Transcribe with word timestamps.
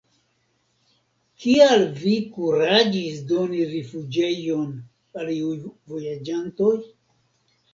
Kial 1.43 1.83
vi 1.99 2.13
kuraĝis 2.37 3.19
doni 3.33 3.61
rifuĝejon 3.75 4.75
al 5.21 5.31
iuj 5.37 5.55
vojaĝantoj? 5.95 6.75